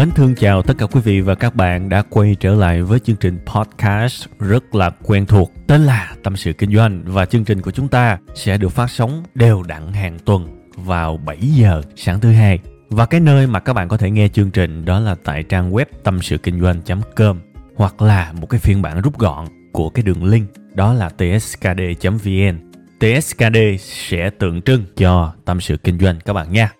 [0.00, 3.00] Mến thương chào tất cả quý vị và các bạn đã quay trở lại với
[3.00, 7.44] chương trình podcast rất là quen thuộc tên là Tâm sự Kinh doanh và chương
[7.44, 11.82] trình của chúng ta sẽ được phát sóng đều đặn hàng tuần vào 7 giờ
[11.96, 12.58] sáng thứ hai.
[12.88, 15.72] Và cái nơi mà các bạn có thể nghe chương trình đó là tại trang
[15.72, 17.40] web tâm sự kinh doanh.com
[17.76, 22.70] hoặc là một cái phiên bản rút gọn của cái đường link đó là tskd.vn.
[23.00, 26.70] TSKD sẽ tượng trưng cho tâm sự kinh doanh các bạn nha.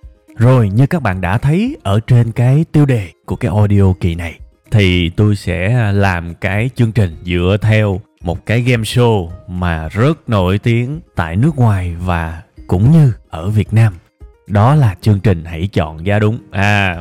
[0.40, 4.14] Rồi như các bạn đã thấy ở trên cái tiêu đề của cái audio kỳ
[4.14, 4.38] này
[4.70, 10.28] thì tôi sẽ làm cái chương trình dựa theo một cái game show mà rất
[10.28, 13.94] nổi tiếng tại nước ngoài và cũng như ở Việt Nam.
[14.46, 16.38] Đó là chương trình Hãy chọn giá đúng.
[16.50, 16.96] À,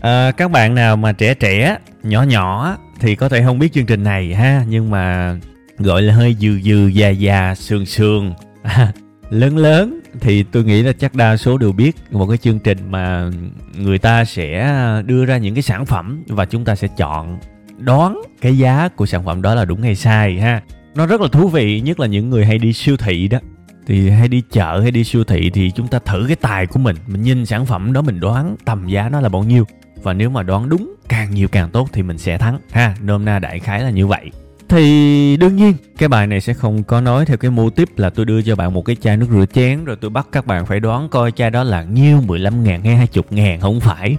[0.00, 3.86] à các bạn nào mà trẻ trẻ, nhỏ nhỏ thì có thể không biết chương
[3.86, 5.36] trình này ha, nhưng mà
[5.78, 8.34] gọi là hơi dừ dừ già già sương sương.
[9.30, 12.78] lớn lớn thì tôi nghĩ là chắc đa số đều biết một cái chương trình
[12.90, 13.30] mà
[13.76, 14.74] người ta sẽ
[15.06, 17.38] đưa ra những cái sản phẩm và chúng ta sẽ chọn,
[17.78, 20.62] đoán cái giá của sản phẩm đó là đúng hay sai ha.
[20.94, 23.38] Nó rất là thú vị, nhất là những người hay đi siêu thị đó.
[23.86, 26.78] Thì hay đi chợ, hay đi siêu thị thì chúng ta thử cái tài của
[26.78, 29.64] mình mình nhìn sản phẩm đó, mình đoán tầm giá nó là bao nhiêu.
[30.02, 32.94] Và nếu mà đoán đúng, càng nhiều càng tốt thì mình sẽ thắng ha.
[33.02, 34.30] Nôm na đại khái là như vậy
[34.68, 38.10] thì đương nhiên, cái bài này sẽ không có nói theo cái mô tiếp là
[38.10, 40.66] tôi đưa cho bạn một cái chai nước rửa chén rồi tôi bắt các bạn
[40.66, 44.16] phải đoán coi chai đó là nhiêu 15 ngàn hay 20 ngàn, không phải.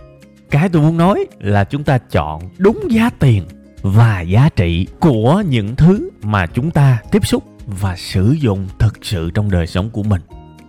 [0.49, 3.43] Cái tôi muốn nói là chúng ta chọn đúng giá tiền
[3.81, 8.97] và giá trị của những thứ mà chúng ta tiếp xúc và sử dụng thực
[9.01, 10.21] sự trong đời sống của mình.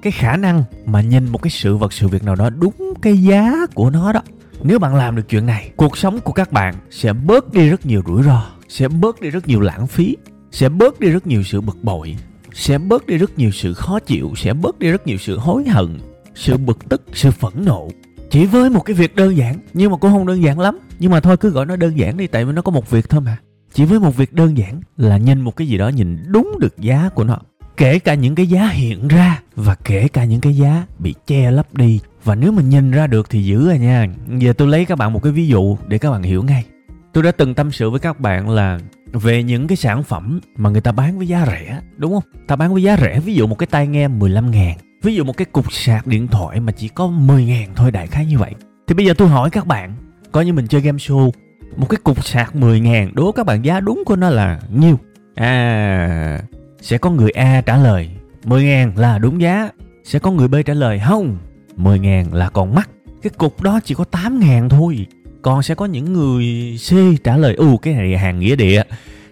[0.02, 3.16] Cái khả năng mà nhìn một cái sự vật, sự việc nào đó đúng cái
[3.16, 4.22] giá của nó đó.
[4.62, 7.86] Nếu bạn làm được chuyện này, cuộc sống của các bạn sẽ bớt đi rất
[7.86, 10.16] nhiều rủi ro sẽ bớt đi rất nhiều lãng phí,
[10.50, 12.16] sẽ bớt đi rất nhiều sự bực bội,
[12.54, 15.64] sẽ bớt đi rất nhiều sự khó chịu, sẽ bớt đi rất nhiều sự hối
[15.64, 15.98] hận,
[16.34, 17.88] sự bực tức, sự phẫn nộ.
[18.30, 20.78] Chỉ với một cái việc đơn giản, nhưng mà cũng không đơn giản lắm.
[20.98, 23.10] Nhưng mà thôi, cứ gọi nó đơn giản đi, tại vì nó có một việc
[23.10, 23.36] thôi mà.
[23.72, 26.78] Chỉ với một việc đơn giản là nhìn một cái gì đó nhìn đúng được
[26.78, 27.38] giá của nó.
[27.76, 31.50] Kể cả những cái giá hiện ra và kể cả những cái giá bị che
[31.50, 32.00] lấp đi.
[32.24, 34.06] Và nếu mình nhìn ra được thì giữ rồi nha.
[34.38, 36.64] Giờ tôi lấy các bạn một cái ví dụ để các bạn hiểu ngay
[37.12, 38.78] tôi đã từng tâm sự với các bạn là
[39.12, 42.22] về những cái sản phẩm mà người ta bán với giá rẻ, đúng không?
[42.46, 45.24] Ta bán với giá rẻ, ví dụ một cái tai nghe 15 ngàn, ví dụ
[45.24, 48.38] một cái cục sạc điện thoại mà chỉ có 10 ngàn thôi, đại khái như
[48.38, 48.54] vậy.
[48.86, 49.94] Thì bây giờ tôi hỏi các bạn,
[50.32, 51.30] coi như mình chơi game show,
[51.76, 54.98] một cái cục sạc 10 ngàn, đố các bạn giá đúng của nó là nhiêu?
[55.34, 56.40] À
[56.82, 58.10] sẽ có người A trả lời
[58.44, 59.68] 10 ngàn là đúng giá.
[60.04, 61.36] Sẽ có người B trả lời không
[61.76, 62.90] 10 ngàn là còn mắc.
[63.22, 65.06] Cái cục đó chỉ có 8 ngàn thôi
[65.42, 66.92] còn sẽ có những người C
[67.24, 68.82] trả lời u cái này hàng nghĩa địa,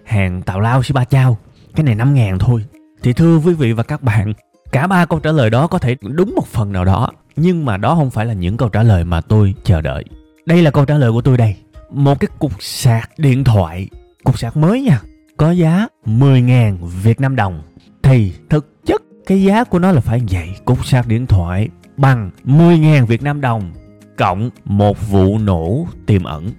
[0.04, 1.38] hàng tào lao si ba chao,
[1.74, 2.64] cái này 5 ngàn thôi.
[3.02, 4.32] Thì thưa quý vị và các bạn,
[4.72, 7.76] cả ba câu trả lời đó có thể đúng một phần nào đó, nhưng mà
[7.76, 10.04] đó không phải là những câu trả lời mà tôi chờ đợi.
[10.46, 11.56] Đây là câu trả lời của tôi đây.
[11.90, 13.88] Một cái cục sạc điện thoại,
[14.24, 15.00] cục sạc mới nha,
[15.36, 17.62] có giá 10.000 Việt Nam đồng.
[18.02, 22.30] Thì thực chất cái giá của nó là phải vậy, cục sạc điện thoại bằng
[22.44, 23.72] 10.000 Việt Nam đồng
[24.18, 26.50] cộng một vụ nổ tiềm ẩn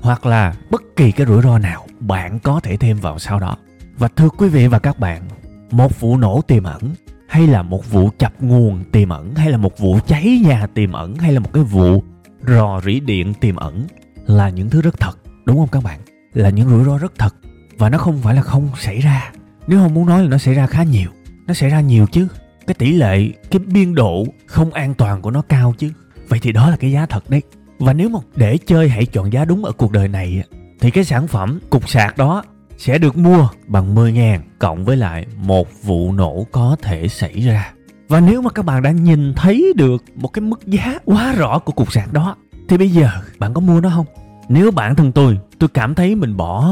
[0.00, 3.56] hoặc là bất kỳ cái rủi ro nào bạn có thể thêm vào sau đó.
[3.98, 5.22] Và thưa quý vị và các bạn,
[5.70, 6.94] một vụ nổ tiềm ẩn
[7.28, 10.92] hay là một vụ chập nguồn tiềm ẩn hay là một vụ cháy nhà tiềm
[10.92, 12.02] ẩn hay là một cái vụ
[12.46, 13.86] rò rỉ điện tiềm ẩn
[14.26, 16.00] là những thứ rất thật, đúng không các bạn?
[16.32, 17.34] Là những rủi ro rất thật
[17.78, 19.32] và nó không phải là không xảy ra.
[19.66, 21.10] Nếu không muốn nói là nó xảy ra khá nhiều,
[21.46, 22.28] nó xảy ra nhiều chứ.
[22.66, 25.90] Cái tỷ lệ, cái biên độ không an toàn của nó cao chứ
[26.28, 27.42] vậy thì đó là cái giá thật đấy
[27.78, 30.42] và nếu mà để chơi hãy chọn giá đúng ở cuộc đời này
[30.80, 32.44] thì cái sản phẩm cục sạc đó
[32.76, 37.40] sẽ được mua bằng 10 ngàn cộng với lại một vụ nổ có thể xảy
[37.40, 37.72] ra.
[38.08, 41.58] Và nếu mà các bạn đã nhìn thấy được một cái mức giá quá rõ
[41.58, 42.36] của cục sạc đó
[42.68, 44.06] thì bây giờ bạn có mua nó không?
[44.48, 46.68] Nếu bản thân tôi, tôi tôi cảm thấy mình bỏ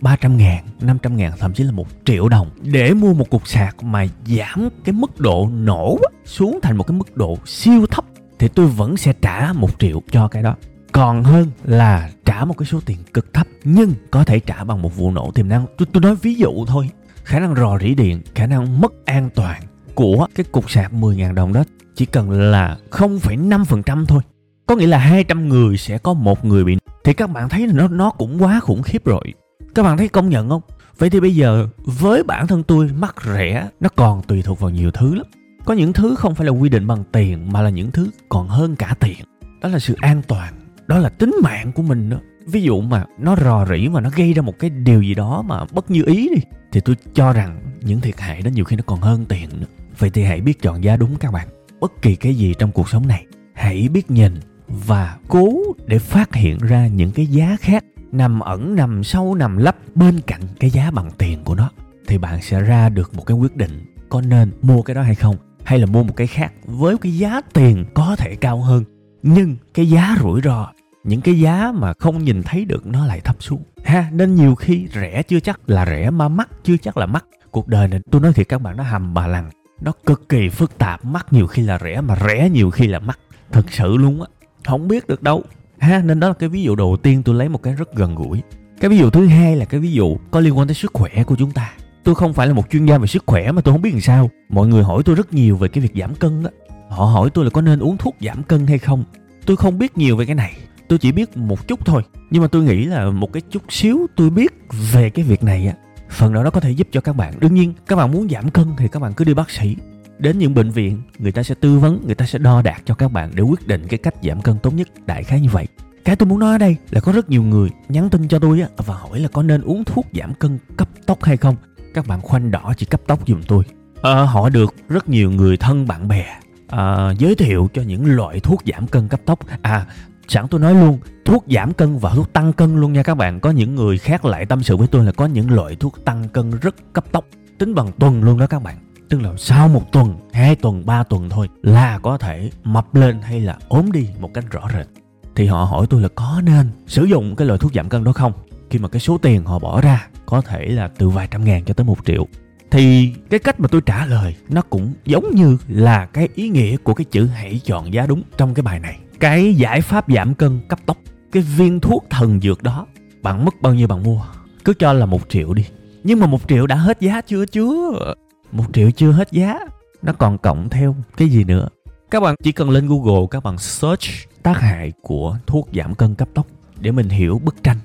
[0.00, 3.82] 300 ngàn, 500 ngàn, thậm chí là một triệu đồng để mua một cục sạc
[3.82, 8.04] mà giảm cái mức độ nổ xuống thành một cái mức độ siêu thấp
[8.38, 10.54] thì tôi vẫn sẽ trả một triệu cho cái đó.
[10.92, 14.82] Còn hơn là trả một cái số tiền cực thấp nhưng có thể trả bằng
[14.82, 15.66] một vụ nổ tiềm năng.
[15.78, 16.90] Tôi, tôi nói ví dụ thôi.
[17.24, 19.62] Khả năng rò rỉ điện khả năng mất an toàn
[19.94, 24.22] của cái cục sạc 10.000 đồng đó chỉ cần là 0,5% thôi.
[24.66, 27.88] Có nghĩa là 200 người sẽ có một người bị thì các bạn thấy nó
[27.88, 29.34] nó cũng quá khủng khiếp rồi.
[29.74, 30.62] Các bạn thấy công nhận không?
[30.98, 34.70] Vậy thì bây giờ với bản thân tôi mắc rẻ nó còn tùy thuộc vào
[34.70, 35.26] nhiều thứ lắm
[35.66, 38.48] có những thứ không phải là quy định bằng tiền, mà là những thứ còn
[38.48, 39.18] hơn cả tiền.
[39.62, 40.54] Đó là sự an toàn,
[40.86, 42.16] đó là tính mạng của mình đó
[42.46, 45.42] ví dụ mà nó rò rỉ mà nó gây ra một cái điều gì đó
[45.42, 46.40] mà bất như ý đi,
[46.72, 49.66] thì tôi cho rằng những thiệt hại đó nhiều khi nó còn hơn tiền nữa.
[49.98, 51.48] Vậy thì hãy biết chọn giá đúng các bạn.
[51.80, 54.34] Bất kỳ cái gì trong cuộc sống này, hãy biết nhìn
[54.68, 59.56] và cố để phát hiện ra những cái giá khác nằm ẩn, nằm sâu, nằm
[59.56, 61.70] lấp bên cạnh cái giá bằng tiền của nó.
[62.06, 65.14] Thì bạn sẽ ra được một cái quyết định có nên mua cái đó hay
[65.14, 65.36] không
[65.66, 68.84] hay là mua một cái khác với cái giá tiền có thể cao hơn.
[69.22, 70.68] Nhưng cái giá rủi ro,
[71.04, 73.62] những cái giá mà không nhìn thấy được nó lại thấp xuống.
[73.84, 77.24] Ha, nên nhiều khi rẻ chưa chắc là rẻ mà mắc chưa chắc là mắc.
[77.50, 79.50] Cuộc đời này, tôi nói thiệt các bạn, nó hầm bà lằng.
[79.80, 82.98] Nó cực kỳ phức tạp, mắc nhiều khi là rẻ mà rẻ nhiều khi là
[82.98, 83.18] mắc.
[83.52, 84.28] Thật sự luôn á,
[84.64, 85.42] không biết được đâu.
[85.78, 88.14] Ha, nên đó là cái ví dụ đầu tiên tôi lấy một cái rất gần
[88.14, 88.42] gũi.
[88.80, 91.24] Cái ví dụ thứ hai là cái ví dụ có liên quan tới sức khỏe
[91.26, 91.72] của chúng ta
[92.06, 94.00] tôi không phải là một chuyên gia về sức khỏe mà tôi không biết làm
[94.00, 94.30] sao.
[94.48, 96.50] Mọi người hỏi tôi rất nhiều về cái việc giảm cân á.
[96.90, 99.04] Họ hỏi tôi là có nên uống thuốc giảm cân hay không.
[99.46, 100.54] Tôi không biết nhiều về cái này.
[100.88, 102.02] Tôi chỉ biết một chút thôi.
[102.30, 104.52] Nhưng mà tôi nghĩ là một cái chút xíu tôi biết
[104.92, 105.74] về cái việc này á.
[106.10, 107.34] Phần nào đó có thể giúp cho các bạn.
[107.40, 109.76] Đương nhiên, các bạn muốn giảm cân thì các bạn cứ đi bác sĩ.
[110.18, 112.94] Đến những bệnh viện, người ta sẽ tư vấn, người ta sẽ đo đạc cho
[112.94, 114.88] các bạn để quyết định cái cách giảm cân tốt nhất.
[115.06, 115.66] Đại khái như vậy.
[116.04, 118.60] Cái tôi muốn nói ở đây là có rất nhiều người nhắn tin cho tôi
[118.60, 121.56] á và hỏi là có nên uống thuốc giảm cân cấp tốc hay không
[121.96, 123.64] các bạn khoanh đỏ chỉ cấp tốc giùm tôi.
[124.02, 126.26] À, họ được rất nhiều người thân bạn bè
[126.68, 129.38] à, giới thiệu cho những loại thuốc giảm cân cấp tốc.
[129.62, 129.86] À
[130.28, 133.40] sẵn tôi nói luôn thuốc giảm cân và thuốc tăng cân luôn nha các bạn.
[133.40, 136.28] Có những người khác lại tâm sự với tôi là có những loại thuốc tăng
[136.28, 137.24] cân rất cấp tốc
[137.58, 138.76] tính bằng tuần luôn đó các bạn.
[139.08, 143.20] Tức là sau một tuần hai tuần ba tuần thôi là có thể mập lên
[143.22, 144.86] hay là ốm đi một cách rõ rệt.
[145.34, 148.12] Thì họ hỏi tôi là có nên sử dụng cái loại thuốc giảm cân đó
[148.12, 148.32] không?
[148.76, 151.64] Khi mà cái số tiền họ bỏ ra có thể là từ vài trăm ngàn
[151.64, 152.26] cho tới một triệu.
[152.70, 156.76] Thì cái cách mà tôi trả lời nó cũng giống như là cái ý nghĩa
[156.76, 158.98] của cái chữ hãy chọn giá đúng trong cái bài này.
[159.20, 160.98] Cái giải pháp giảm cân cấp tốc,
[161.32, 162.86] cái viên thuốc thần dược đó,
[163.22, 164.22] bạn mất bao nhiêu bạn mua?
[164.64, 165.64] Cứ cho là một triệu đi.
[166.04, 168.14] Nhưng mà một triệu đã hết giá chưa chưa?
[168.52, 169.58] Một triệu chưa hết giá.
[170.02, 171.68] Nó còn cộng theo cái gì nữa?
[172.10, 174.04] Các bạn chỉ cần lên google, các bạn search
[174.42, 176.46] tác hại của thuốc giảm cân cấp tốc
[176.80, 177.76] để mình hiểu bức tranh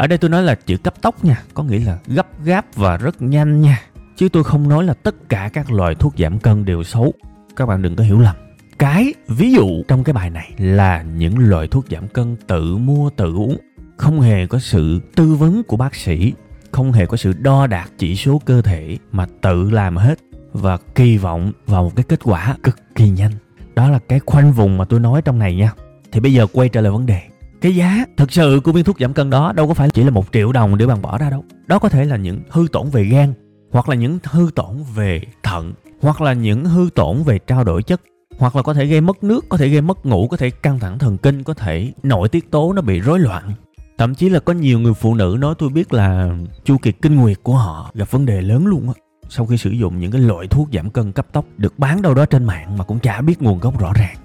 [0.00, 2.96] ở đây tôi nói là chữ cấp tốc nha, có nghĩa là gấp gáp và
[2.96, 3.82] rất nhanh nha.
[4.16, 7.14] Chứ tôi không nói là tất cả các loại thuốc giảm cân đều xấu.
[7.56, 8.36] Các bạn đừng có hiểu lầm.
[8.78, 13.10] Cái ví dụ trong cái bài này là những loại thuốc giảm cân tự mua,
[13.10, 13.56] tự uống.
[13.96, 16.32] Không hề có sự tư vấn của bác sĩ,
[16.70, 20.18] không hề có sự đo đạc chỉ số cơ thể mà tự làm hết.
[20.52, 23.32] Và kỳ vọng vào một cái kết quả cực kỳ nhanh.
[23.74, 25.72] Đó là cái khoanh vùng mà tôi nói trong này nha.
[26.12, 27.29] Thì bây giờ quay trở lại vấn đề
[27.60, 30.10] cái giá thực sự của viên thuốc giảm cân đó đâu có phải chỉ là
[30.10, 31.44] một triệu đồng để bạn bỏ ra đâu.
[31.66, 33.32] Đó có thể là những hư tổn về gan,
[33.70, 37.82] hoặc là những hư tổn về thận, hoặc là những hư tổn về trao đổi
[37.82, 38.00] chất,
[38.38, 40.78] hoặc là có thể gây mất nước, có thể gây mất ngủ, có thể căng
[40.78, 43.52] thẳng thần kinh, có thể nội tiết tố nó bị rối loạn.
[43.98, 46.30] Thậm chí là có nhiều người phụ nữ nói tôi biết là
[46.64, 48.94] chu kỳ kinh nguyệt của họ gặp vấn đề lớn luôn á.
[49.28, 52.14] Sau khi sử dụng những cái loại thuốc giảm cân cấp tốc được bán đâu
[52.14, 54.16] đó trên mạng mà cũng chả biết nguồn gốc rõ ràng.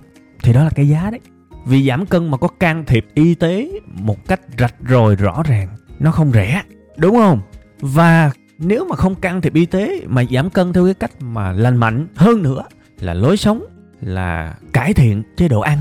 [0.43, 1.19] Thì đó là cái giá đấy
[1.65, 5.67] vì giảm cân mà có can thiệp y tế một cách rạch ròi rõ ràng.
[5.99, 6.63] Nó không rẻ,
[6.97, 7.41] đúng không?
[7.79, 11.51] Và nếu mà không can thiệp y tế mà giảm cân theo cái cách mà
[11.51, 12.63] lành mạnh hơn nữa
[12.99, 13.65] là lối sống,
[14.01, 15.79] là cải thiện chế độ ăn,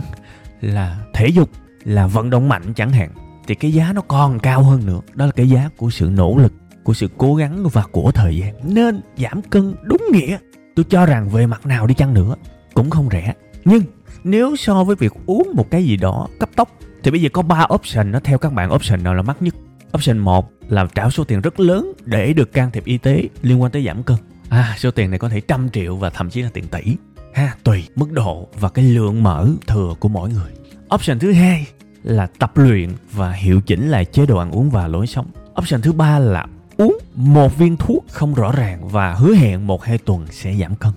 [0.61, 1.51] là thể dục,
[1.85, 3.11] là vận động mạnh chẳng hạn,
[3.47, 5.01] thì cái giá nó còn cao hơn nữa.
[5.15, 6.53] Đó là cái giá của sự nỗ lực,
[6.85, 8.75] của sự cố gắng và của thời gian.
[8.75, 10.39] Nên giảm cân đúng nghĩa.
[10.77, 12.37] Tôi cho rằng về mặt nào đi chăng nữa
[12.75, 13.35] cũng không rẻ.
[13.65, 13.83] Nhưng
[14.25, 16.69] nếu so với việc uống một cái gì đó cấp tốc,
[17.03, 19.55] thì bây giờ có ba option nó theo các bạn, option nào là mắc nhất?
[19.97, 23.63] Option 1 là trả số tiền rất lớn để được can thiệp y tế liên
[23.63, 24.17] quan tới giảm cân.
[24.49, 26.97] À số tiền này có thể trăm triệu và thậm chí là tiền tỷ.
[27.35, 30.53] Ha, tùy mức độ và cái lượng mỡ thừa của mỗi người.
[30.95, 31.67] Option thứ hai
[32.03, 35.27] là tập luyện và hiệu chỉnh lại chế độ ăn uống và lối sống.
[35.61, 39.85] Option thứ ba là uống một viên thuốc không rõ ràng và hứa hẹn một
[39.85, 40.93] hai tuần sẽ giảm cân.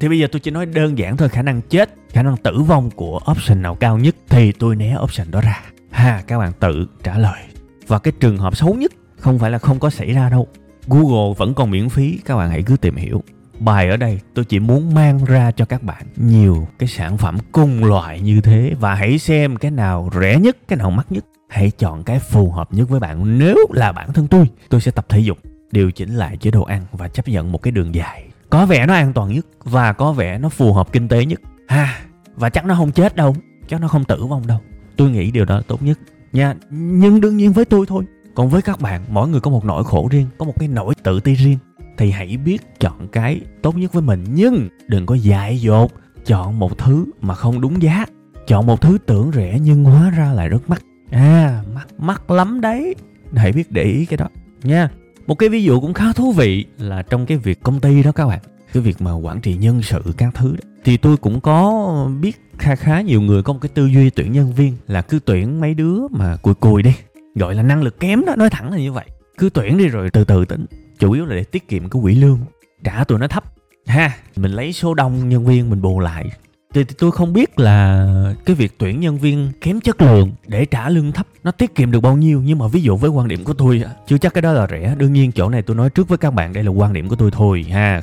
[0.00, 2.62] Thì bây giờ tôi chỉ nói đơn giản thôi, khả năng chết khả năng tử
[2.62, 5.62] vong của option nào cao nhất thì tôi né option đó ra.
[5.90, 7.42] Ha, các bạn tự trả lời.
[7.86, 10.48] Và cái trường hợp xấu nhất không phải là không có xảy ra đâu.
[10.86, 13.22] Google vẫn còn miễn phí, các bạn hãy cứ tìm hiểu.
[13.58, 17.38] Bài ở đây, tôi chỉ muốn mang ra cho các bạn nhiều cái sản phẩm
[17.52, 21.24] cùng loại như thế và hãy xem cái nào rẻ nhất, cái nào mắc nhất.
[21.48, 23.38] Hãy chọn cái phù hợp nhất với bạn.
[23.38, 25.38] Nếu là bản thân tôi tôi sẽ tập thể dục,
[25.72, 28.28] điều chỉnh lại chế độ ăn và chấp nhận một cái đường dài.
[28.50, 31.40] Có vẻ nó an toàn nhất và có vẻ nó phù hợp kinh tế nhất
[31.70, 32.00] ha,
[32.34, 33.36] và chắc nó không chết đâu,
[33.68, 34.58] chắc nó không tử vong đâu.
[34.96, 35.98] Tôi nghĩ điều đó là tốt nhất.
[36.32, 38.04] Nha, nhưng đương nhiên với tôi thôi.
[38.34, 40.94] Còn với các bạn, mỗi người có một nỗi khổ riêng, có một cái nỗi
[41.02, 41.58] tự ti riêng.
[41.96, 44.24] Thì hãy biết chọn cái tốt nhất với mình.
[44.28, 45.92] Nhưng đừng có dại dột
[46.26, 48.06] chọn một thứ mà không đúng giá.
[48.46, 50.82] Chọn một thứ tưởng rẻ nhưng hóa ra lại rất mắc.
[51.10, 52.94] À mắc mắc lắm đấy.
[53.34, 54.28] Hãy biết để ý cái đó.
[54.62, 54.88] Nha,
[55.26, 58.12] một cái ví dụ cũng khá thú vị là trong cái việc công ty đó
[58.12, 58.40] các bạn
[58.72, 60.70] cái việc mà quản trị nhân sự các thứ đó.
[60.84, 64.32] Thì tôi cũng có biết khá khá nhiều người có một cái tư duy tuyển
[64.32, 66.92] nhân viên là cứ tuyển mấy đứa mà cùi cùi đi
[67.34, 69.04] gọi là năng lực kém đó nói thẳng là như vậy.
[69.38, 70.66] Cứ tuyển đi rồi từ từ tính
[70.98, 72.38] chủ yếu là để tiết kiệm cái quỹ lương.
[72.84, 73.44] Trả tụi nó thấp.
[73.86, 76.30] Ha mình lấy số đông nhân viên mình bù lại.
[76.74, 80.64] Thì, thì tôi không biết là cái việc tuyển nhân viên kém chất lượng để
[80.64, 82.42] trả lương thấp nó tiết kiệm được bao nhiêu.
[82.44, 84.94] Nhưng mà ví dụ với quan điểm của tôi chưa chắc cái đó là rẻ.
[84.98, 87.16] Đương nhiên chỗ này tôi nói trước với các bạn đây là quan điểm của
[87.16, 88.02] tôi thôi ha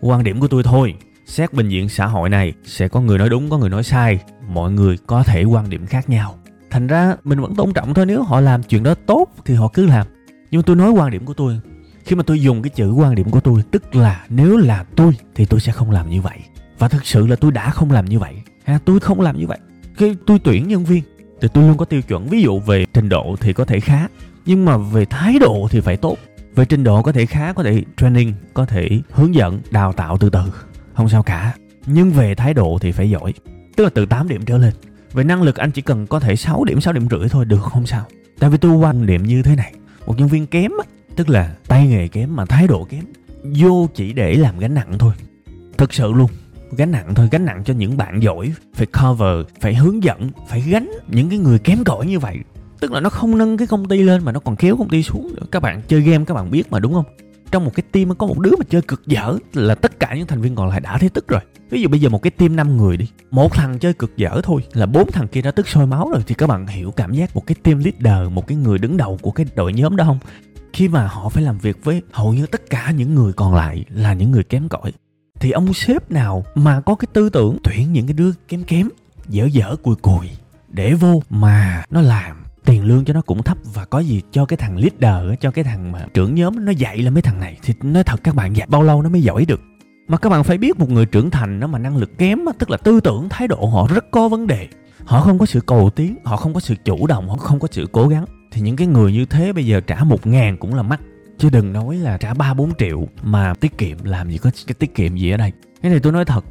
[0.00, 0.94] quan điểm của tôi thôi.
[1.26, 4.18] Xét bình diện xã hội này, sẽ có người nói đúng, có người nói sai.
[4.48, 6.38] Mọi người có thể quan điểm khác nhau.
[6.70, 9.68] Thành ra, mình vẫn tôn trọng thôi, nếu họ làm chuyện đó tốt thì họ
[9.68, 10.06] cứ làm.
[10.50, 11.60] Nhưng tôi nói quan điểm của tôi,
[12.04, 15.16] khi mà tôi dùng cái chữ quan điểm của tôi, tức là nếu là tôi
[15.34, 16.38] thì tôi sẽ không làm như vậy.
[16.78, 18.34] Và thực sự là tôi đã không làm như vậy.
[18.64, 19.58] Ha, tôi không làm như vậy.
[19.94, 21.02] Khi tôi tuyển nhân viên
[21.40, 24.08] thì tôi luôn có tiêu chuẩn, ví dụ về trình độ thì có thể khá,
[24.46, 26.16] nhưng mà về thái độ thì phải tốt
[26.54, 30.18] về trình độ có thể khá, có thể training, có thể hướng dẫn, đào tạo
[30.18, 30.40] từ từ.
[30.94, 31.54] Không sao cả.
[31.86, 33.32] Nhưng về thái độ thì phải giỏi.
[33.76, 34.74] Tức là từ 8 điểm trở lên.
[35.12, 37.62] Về năng lực anh chỉ cần có thể 6 điểm 6 điểm rưỡi thôi, được
[37.62, 38.04] không sao?
[38.38, 39.72] Tại vì tôi quan điểm như thế này.
[40.06, 40.72] Một nhân viên kém
[41.18, 43.04] tức là tay nghề kém mà thái độ kém,
[43.42, 45.14] vô chỉ để làm gánh nặng thôi.
[45.78, 46.30] Thực sự luôn.
[46.70, 48.52] Gánh nặng thôi, gánh nặng cho những bạn giỏi.
[48.74, 52.38] Phải cover, phải hướng dẫn, phải gánh những cái người kém cỏi như vậy
[52.80, 55.02] tức là nó không nâng cái công ty lên mà nó còn kéo công ty
[55.02, 55.46] xuống nữa.
[55.50, 57.04] Các bạn chơi game các bạn biết mà, đúng không?
[57.50, 60.26] Trong một cái team có một đứa mà chơi cực dở là tất cả những
[60.26, 61.40] thành viên còn lại đã thấy tức rồi.
[61.70, 64.40] Ví dụ bây giờ một cái team 5 người đi, một thằng chơi cực dở
[64.42, 66.22] thôi là bốn thằng kia đã tức sôi máu rồi.
[66.26, 69.18] Thì các bạn hiểu cảm giác một cái team leader, một cái người đứng đầu
[69.22, 70.18] của cái đội nhóm đó không?
[70.72, 73.84] Khi mà họ phải làm việc với hầu như tất cả những người còn lại
[73.90, 74.92] là những người kém cỏi,
[75.40, 78.88] thì ông sếp nào mà có cái tư tưởng tuyển những cái đứa kém kém,
[79.28, 80.30] dở dở cùi cùi,
[80.68, 82.36] để vô mà nó làm
[82.68, 85.64] tiền lương cho nó cũng thấp và có gì cho cái thằng leader, cho cái
[85.64, 88.56] thằng mà trưởng nhóm nó dạy là mấy thằng này thì nói thật các bạn
[88.56, 89.60] dạy bao lâu nó mới giỏi được?
[90.08, 92.70] Mà các bạn phải biết một người trưởng thành nó mà năng lực kém tức
[92.70, 94.68] là tư tưởng, thái độ họ rất có vấn đề.
[95.04, 97.68] Họ không có sự cầu tiến, họ không có sự chủ động, họ không có
[97.70, 98.24] sự cố gắng.
[98.52, 101.00] Thì những cái người như thế bây giờ trả một ngàn cũng là mắc.
[101.38, 104.74] Chứ đừng nói là trả ba, bốn triệu mà tiết kiệm, làm gì có cái
[104.74, 105.52] tiết kiệm gì ở đây.
[105.82, 106.44] Cái này tôi nói thật,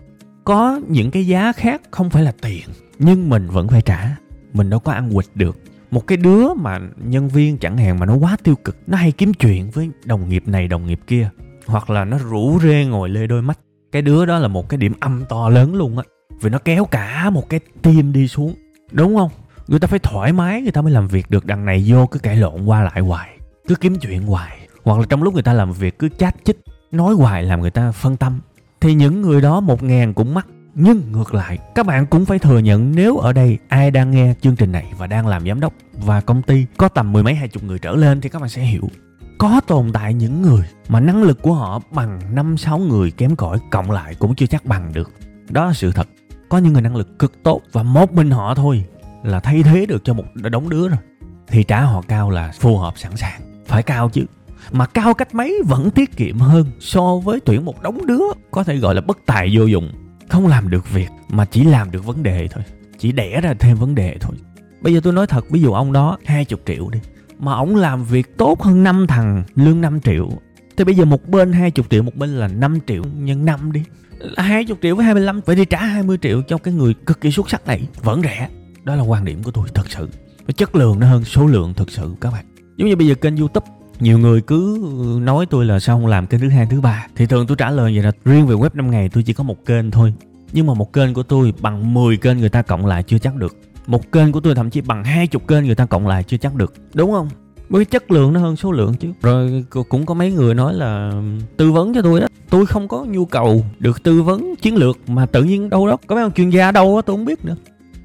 [0.43, 2.63] có những cái giá khác không phải là tiền,
[2.99, 4.15] nhưng mình vẫn phải trả.
[4.53, 5.57] Mình đâu có ăn quỵt được
[5.91, 9.11] một cái đứa mà nhân viên chẳng hạn mà nó quá tiêu cực, nó hay
[9.11, 11.29] kiếm chuyện với đồng nghiệp này, đồng nghiệp kia.
[11.65, 13.59] Hoặc là nó rủ rê ngồi lê đôi mắt.
[13.91, 16.03] Cái đứa đó là một cái điểm âm to lớn luôn á.
[16.41, 18.55] Vì nó kéo cả một cái team đi xuống.
[18.91, 19.29] Đúng không?
[19.67, 21.45] Người ta phải thoải mái, người ta mới làm việc được.
[21.45, 23.29] Đằng này vô cứ cãi lộn qua lại hoài.
[23.67, 24.57] Cứ kiếm chuyện hoài.
[24.83, 26.59] Hoặc là trong lúc người ta làm việc cứ chát chích,
[26.91, 28.39] nói hoài làm người ta phân tâm.
[28.81, 30.47] Thì những người đó một ngàn cũng mắc
[30.79, 34.33] nhưng ngược lại, các bạn cũng phải thừa nhận nếu ở đây ai đang nghe
[34.41, 37.35] chương trình này và đang làm giám đốc và công ty có tầm mười mấy
[37.35, 38.89] hai chục người trở lên thì các bạn sẽ hiểu.
[39.37, 43.35] Có tồn tại những người mà năng lực của họ bằng năm, sáu người kém
[43.35, 45.11] cỏi, cộng lại cũng chưa chắc bằng được.
[45.49, 46.07] Đó là sự thật.
[46.49, 48.85] Có những người năng lực cực tốt và một mình họ thôi
[49.23, 50.99] là thay thế được cho một đống đứa rồi.
[51.47, 53.41] Thì trả họ cao là phù hợp sẵn sàng.
[53.65, 54.25] Phải cao chứ.
[54.71, 58.63] Mà cao cách mấy vẫn tiết kiệm hơn so với tuyển một đống đứa có
[58.63, 59.91] thể gọi là bất tài vô dụng
[60.37, 62.63] không làm được việc mà chỉ làm được vấn đề thôi,
[62.97, 64.35] chỉ đẻ ra thêm vấn đề thôi.
[64.81, 66.99] Bây giờ tôi nói thật, ví dụ ông đó 20 triệu đi,
[67.39, 70.29] mà ông làm việc tốt hơn năm thằng lương 5 triệu.
[70.77, 73.83] Thì bây giờ một bên 20 triệu, một bên là 5 triệu nhân 5 đi.
[74.19, 77.31] Là 20 triệu với 25 phải đi trả 20 triệu cho cái người cực kỳ
[77.31, 78.49] xuất sắc này, vẫn rẻ.
[78.83, 80.09] Đó là quan điểm của tôi, thật sự.
[80.47, 82.45] Và chất lượng nó hơn số lượng thực sự, các bạn.
[82.77, 83.67] Giống như bây giờ kênh youtube,
[83.99, 84.79] nhiều người cứ
[85.21, 87.07] nói tôi là sao không làm kênh thứ hai, thứ ba.
[87.15, 89.43] Thì thường tôi trả lời vậy là riêng về web 5 ngày tôi chỉ có
[89.43, 90.13] một kênh thôi
[90.51, 93.35] nhưng mà một kênh của tôi bằng 10 kênh người ta cộng lại chưa chắc
[93.35, 93.55] được.
[93.87, 96.37] Một kênh của tôi thậm chí bằng hai chục kênh người ta cộng lại chưa
[96.37, 96.73] chắc được.
[96.93, 97.29] Đúng không?
[97.69, 99.07] Với chất lượng nó hơn số lượng chứ.
[99.21, 101.11] Rồi cũng có mấy người nói là
[101.57, 102.27] tư vấn cho tôi đó.
[102.49, 105.97] Tôi không có nhu cầu được tư vấn chiến lược mà tự nhiên đâu đó.
[106.07, 107.55] Có mấy ông chuyên gia đâu đó tôi không biết nữa.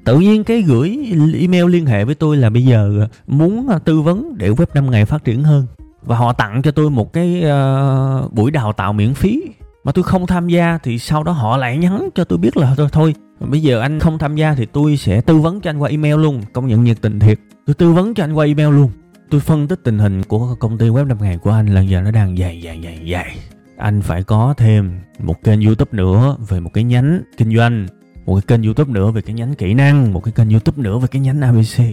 [0.03, 3.79] Tự nhiên cái gửi email liên hệ với tôi là bây giờ ờ, muốn ờ,
[3.79, 5.65] tư vấn để web 5 ngày phát triển hơn.
[6.01, 9.41] Và họ tặng cho tôi một cái uh, buổi đào tạo miễn phí
[9.83, 12.75] mà tôi không tham gia thì sau đó họ lại nhắn cho tôi biết là
[12.77, 15.77] thôi thôi, bây giờ anh không tham gia thì tôi sẽ tư vấn cho anh
[15.77, 17.39] qua email luôn, công nhận nhiệt tình thiệt.
[17.65, 18.91] Tôi tư vấn cho anh qua email luôn.
[19.29, 22.01] Tôi phân tích tình hình của công ty web 5 ngày của anh là giờ
[22.01, 23.37] nó đang dày dày dày dày
[23.77, 27.87] anh phải có thêm một kênh youtube nữa về một cái nhánh kinh doanh,
[28.25, 30.97] một cái kênh youtube nữa về cái nhánh kỹ năng, một cái kênh youtube nữa
[30.99, 31.83] về cái nhánh abc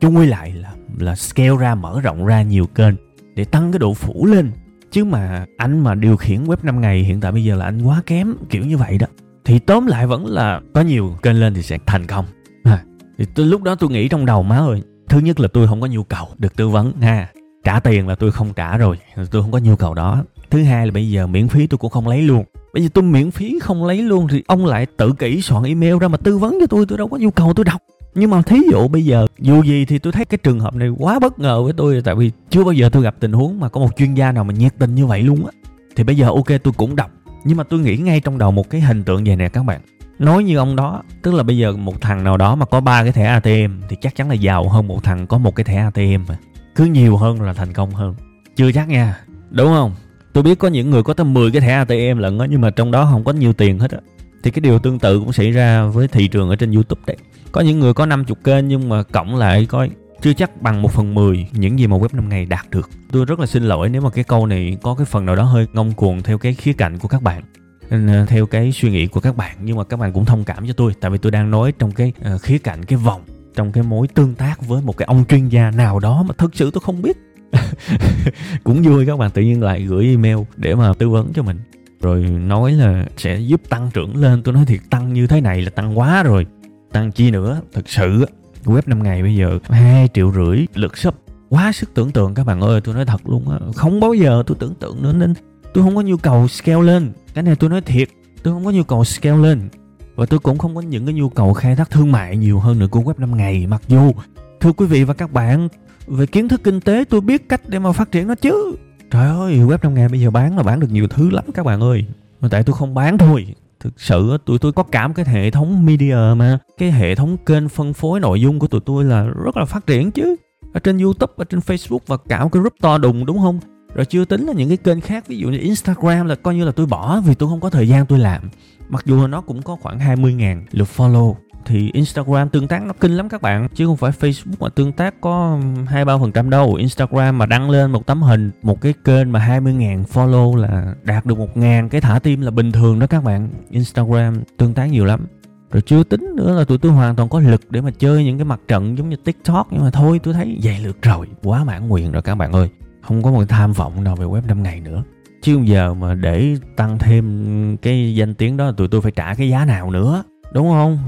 [0.00, 2.94] chung quy lại là là scale ra, mở rộng ra nhiều kênh
[3.34, 4.50] để tăng cái độ phủ lên
[4.90, 7.82] chứ mà anh mà điều khiển web 5 ngày hiện tại bây giờ là anh
[7.82, 9.06] quá kém kiểu như vậy đó.
[9.44, 12.24] Thì tóm lại vẫn là có nhiều kênh lên thì sẽ thành công.
[12.64, 12.84] À,
[13.18, 15.80] thì tôi, lúc đó tôi nghĩ trong đầu má ơi thứ nhất là tôi không
[15.80, 17.28] có nhu cầu được tư vấn ha.
[17.64, 18.98] Trả tiền là tôi không trả rồi
[19.30, 20.24] tôi không có nhu cầu đó.
[20.50, 22.44] Thứ hai là bây giờ miễn phí tôi cũng không lấy luôn.
[22.74, 25.98] Bây giờ tôi miễn phí không lấy luôn thì ông lại tự kỹ soạn email
[26.00, 27.82] ra mà tư vấn cho tôi tôi đâu có nhu cầu tôi đọc
[28.14, 30.88] nhưng mà thí dụ bây giờ, dù gì thì tôi thấy cái trường hợp này
[30.88, 33.68] quá bất ngờ với tôi tại vì chưa bao giờ tôi gặp tình huống mà
[33.68, 35.52] có một chuyên gia nào mà nhiệt tình như vậy luôn á.
[35.96, 37.10] Thì bây giờ ok, tôi cũng đọc,
[37.44, 39.80] nhưng mà tôi nghĩ ngay trong đầu một cái hình tượng vậy nè các bạn.
[40.18, 43.02] Nói như ông đó, tức là bây giờ một thằng nào đó mà có ba
[43.02, 45.76] cái thẻ atm thì chắc chắn là giàu hơn một thằng có một cái thẻ
[45.76, 46.36] atm mà
[46.74, 48.14] cứ nhiều hơn là thành công hơn.
[48.56, 49.94] Chưa chắc nha, đúng không?
[50.32, 52.70] Tôi biết có những người có tới 10 cái thẻ atm lận á, nhưng mà
[52.70, 53.98] trong đó không có nhiều tiền hết á.
[54.42, 57.16] Thì cái điều tương tự cũng xảy ra với thị trường ở trên youtube đấy
[57.52, 59.90] có những người có 50 kênh nhưng mà cộng lại coi
[60.22, 62.90] chưa chắc bằng một phần 10 những gì mà web 5 ngày đạt được.
[63.12, 65.42] Tôi rất là xin lỗi nếu mà cái câu này có cái phần nào đó
[65.42, 67.42] hơi ngông cuồng theo cái khía cạnh của các bạn.
[67.90, 70.66] Ờ, theo cái suy nghĩ của các bạn nhưng mà các bạn cũng thông cảm
[70.66, 73.20] cho tôi tại vì tôi đang nói trong cái uh, khía cạnh cái vòng
[73.54, 76.54] trong cái mối tương tác với một cái ông chuyên gia nào đó mà thực
[76.54, 77.16] sự tôi không biết
[78.64, 81.58] cũng vui các bạn tự nhiên lại gửi email để mà tư vấn cho mình
[82.00, 85.62] rồi nói là sẽ giúp tăng trưởng lên tôi nói thiệt tăng như thế này
[85.62, 86.46] là tăng quá rồi
[86.92, 87.60] tăng chi nữa.
[87.72, 88.24] Thực sự
[88.64, 91.14] web 5 ngày bây giờ hai triệu rưỡi lượt sub.
[91.48, 93.58] Quá sức tưởng tượng các bạn ơi, tôi nói thật luôn á.
[93.74, 95.34] Không bao giờ tôi tưởng tượng nữa nên
[95.74, 97.12] tôi không có nhu cầu scale lên.
[97.34, 98.08] Cái này tôi nói thiệt,
[98.42, 99.68] tôi không có nhu cầu scale lên.
[100.14, 102.78] Và tôi cũng không có những cái nhu cầu khai thác thương mại nhiều hơn
[102.78, 103.66] nữa của web 5 ngày.
[103.66, 104.12] Mặc dù,
[104.60, 105.68] thưa quý vị và các bạn,
[106.06, 108.76] về kiến thức kinh tế tôi biết cách để mà phát triển nó chứ.
[109.10, 111.66] Trời ơi, web 5 ngày bây giờ bán là bán được nhiều thứ lắm các
[111.66, 112.04] bạn ơi.
[112.40, 113.46] Mà tại tôi không bán thôi
[113.80, 117.68] thực sự tụi tôi có cảm cái hệ thống media mà, cái hệ thống kênh
[117.68, 120.36] phân phối nội dung của tụi tôi là rất là phát triển chứ.
[120.72, 123.60] Ở trên youtube, ở trên facebook và cả một cái group to đùng, đúng không?
[123.94, 126.64] Rồi chưa tính là những cái kênh khác, ví dụ như instagram là coi như
[126.64, 128.42] là tôi bỏ vì tôi không có thời gian tôi làm.
[128.88, 132.92] Mặc dù là nó cũng có khoảng 20.000 lượt follow thì Instagram tương tác nó
[133.00, 133.68] kinh lắm các bạn.
[133.74, 136.74] Chứ không phải Facebook mà tương tác có hai ba phần trăm đâu.
[136.74, 141.26] Instagram mà đăng lên một tấm hình, một cái kênh mà 20.000 follow là đạt
[141.26, 143.48] được một ngàn cái thả tim là bình thường đó các bạn.
[143.70, 145.26] Instagram tương tác nhiều lắm.
[145.70, 148.38] Rồi chưa tính nữa là tụi tôi hoàn toàn có lực để mà chơi những
[148.38, 151.26] cái mặt trận giống như tiktok, nhưng mà thôi, tôi thấy vậy lượt rồi.
[151.42, 152.68] Quá mãn nguyện rồi các bạn ơi.
[153.02, 155.02] Không có một tham vọng nào về web 5 ngày nữa.
[155.42, 159.48] Chứ giờ mà để tăng thêm cái danh tiếng đó, tụi tôi phải trả cái
[159.48, 160.98] giá nào nữa đúng không?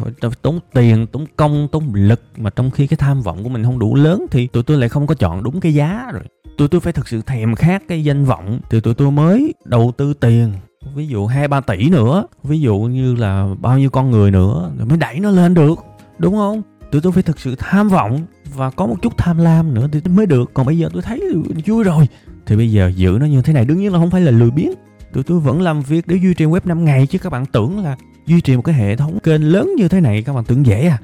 [0.43, 3.79] Tốn tiền, tốn công, tốn lực mà trong khi cái tham vọng của mình không
[3.79, 6.23] đủ lớn thì tụi tôi lại không có chọn đúng cái giá rồi.
[6.59, 9.93] Tụi tôi phải thực sự thèm khát cái danh vọng thì tụi tôi mới đầu
[9.97, 10.53] tư tiền.
[10.95, 14.73] Ví dụ hai, ba tỷ nữa, ví dụ như là bao nhiêu con người nữa,
[14.79, 15.75] rồi mới đẩy nó lên được.
[16.19, 16.63] Đúng không?
[16.91, 18.21] Tụi tôi phải thực sự tham vọng
[18.55, 20.51] và có một chút tham lam nữa thì mới được.
[20.55, 21.21] Còn bây giờ tôi thấy
[21.67, 22.09] vui rồi.
[22.47, 24.51] Thì bây giờ giữ nó như thế này đương nhiên là không phải là lười
[24.51, 24.73] biếng.
[25.13, 27.85] Tụi tôi vẫn làm việc để duy trì web 5 ngày chứ các bạn tưởng
[27.85, 27.97] là
[28.27, 30.87] duy trì một cái hệ thống kênh lớn như thế này các bạn tưởng dễ
[30.87, 30.99] à.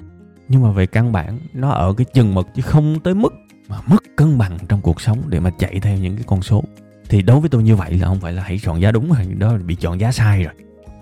[0.49, 3.35] Nhưng mà về căn bản nó ở cái chừng mực chứ không tới mức
[3.69, 6.65] mà mất cân bằng trong cuộc sống để mà chạy theo những cái con số.
[7.09, 9.35] Thì đối với tôi như vậy là không phải là hãy chọn giá đúng rồi
[9.39, 10.55] đó là bị chọn giá sai rồi.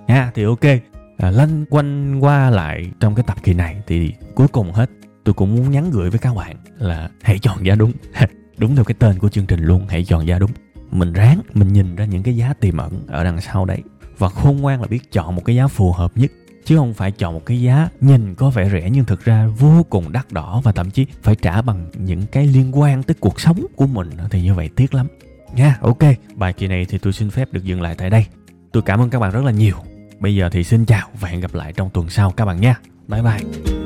[0.07, 0.65] Nha thì ok.
[1.19, 4.91] À, lanh quanh qua lại trong cái tập kỳ này thì cuối cùng hết
[5.25, 7.93] tôi cũng muốn nhắn gửi với các bạn là hãy chọn giá đúng.
[8.59, 10.51] Đúng theo cái tên của chương trình luôn hãy chọn giá đúng.
[10.91, 13.83] Mình ráng mình nhìn ra những cái giá tiềm ẩn ở đằng sau đấy
[14.19, 16.33] và khôn ngoan là biết chọn một cái giá phù hợp nhất,
[16.65, 19.87] chứ không phải chọn một cái giá nhìn có vẻ rẻ nhưng thực ra vô
[19.91, 23.41] cùng đắt đỏ và thậm chí phải trả bằng những cái liên quan tới cuộc
[23.41, 25.07] sống của mình thì như vậy tiếc lắm.
[25.55, 26.03] Nha, ok,
[26.35, 28.27] bài kỳ này thì tôi xin phép được dừng lại tại đây.
[28.73, 29.77] Tôi cảm ơn các bạn rất là nhiều.
[30.19, 32.75] Bây giờ thì xin chào và hẹn gặp lại trong tuần sau các bạn nha.
[33.09, 33.86] Bye bye.